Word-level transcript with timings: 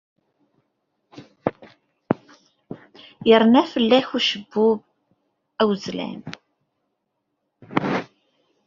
Yerna 3.29 3.61
fell-ak 3.71 4.09
ucebbub 4.17 4.79
awezlan. 5.61 6.19